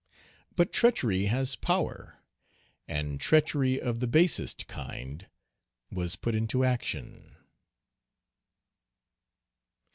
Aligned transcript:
But 0.55 0.73
treachery 0.73 1.25
has 1.25 1.55
power, 1.55 2.23
and 2.87 3.19
treachery 3.21 3.79
of 3.79 3.99
the 3.99 4.07
basest 4.07 4.65
kind 4.65 5.27
was 5.91 6.15
put 6.15 6.33
into 6.33 6.63
action. 6.63 7.35